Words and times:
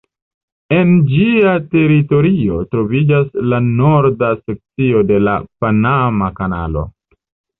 En 0.75 0.93
ĝia 1.09 1.51
teritorio 1.73 2.55
troviĝas 2.71 3.29
la 3.51 3.59
norda 3.67 4.31
sekcio 4.39 5.03
de 5.11 5.21
la 5.29 5.35
Panama 5.65 6.33
kanalo. 6.41 6.87